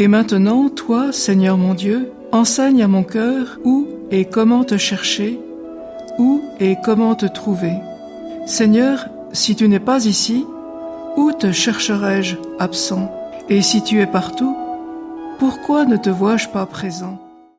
Et 0.00 0.06
maintenant, 0.06 0.68
toi, 0.68 1.12
Seigneur 1.12 1.56
mon 1.58 1.74
Dieu, 1.74 2.12
enseigne 2.30 2.84
à 2.84 2.88
mon 2.88 3.02
cœur 3.02 3.58
où 3.64 3.88
et 4.12 4.26
comment 4.26 4.62
te 4.62 4.76
chercher, 4.76 5.40
où 6.18 6.40
et 6.60 6.76
comment 6.84 7.16
te 7.16 7.26
trouver. 7.26 7.72
Seigneur, 8.46 9.06
si 9.32 9.56
tu 9.56 9.68
n'es 9.68 9.80
pas 9.80 10.04
ici, 10.06 10.44
où 11.16 11.32
te 11.32 11.50
chercherai-je 11.50 12.36
absent? 12.60 13.10
Et 13.48 13.60
si 13.60 13.82
tu 13.82 14.00
es 14.00 14.06
partout, 14.06 14.56
pourquoi 15.40 15.84
ne 15.84 15.96
te 15.96 16.10
vois-je 16.10 16.48
pas 16.48 16.66
présent? 16.66 17.18